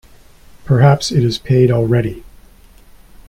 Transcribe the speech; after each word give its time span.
Perhaps 0.65 1.11
it 1.11 1.23
is 1.23 1.37
paid 1.37 1.69
already. 1.69 2.23